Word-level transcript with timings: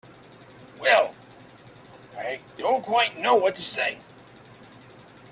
Well—I 2.15 2.39
don't 2.57 2.81
quite 2.83 3.19
know 3.19 3.35
what 3.35 3.55
to 3.57 3.61
say. 3.61 3.99